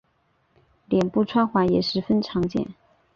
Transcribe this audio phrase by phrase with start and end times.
[0.87, 2.73] 脸部穿环也十分常见。